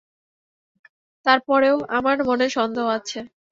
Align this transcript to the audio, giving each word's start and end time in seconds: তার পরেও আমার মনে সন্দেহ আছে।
তার 1.25 1.39
পরেও 1.47 1.75
আমার 1.97 2.17
মনে 2.29 2.47
সন্দেহ 2.49 2.85
আছে। 2.97 3.19